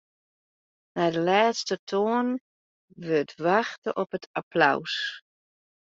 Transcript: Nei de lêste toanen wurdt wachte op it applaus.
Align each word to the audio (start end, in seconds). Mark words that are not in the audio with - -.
Nei 0.95 1.09
de 1.15 1.21
lêste 1.27 1.75
toanen 1.89 2.41
wurdt 3.05 3.35
wachte 3.45 3.89
op 4.01 4.09
it 4.17 4.25
applaus. 4.41 4.95